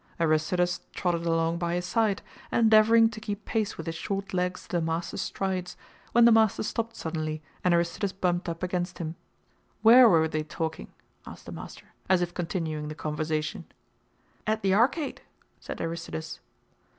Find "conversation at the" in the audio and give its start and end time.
12.95-14.73